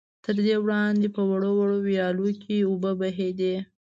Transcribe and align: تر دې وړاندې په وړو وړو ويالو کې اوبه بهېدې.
تر 0.25 0.35
دې 0.45 0.55
وړاندې 0.63 1.07
په 1.15 1.21
وړو 1.29 1.51
وړو 1.59 1.77
ويالو 1.87 2.27
کې 2.41 2.55
اوبه 2.69 2.91
بهېدې. 2.99 3.55